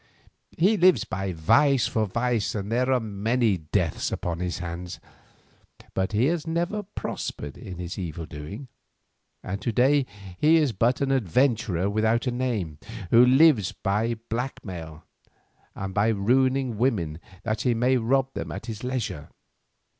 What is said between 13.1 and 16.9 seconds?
who lives by blackmail, and by ruining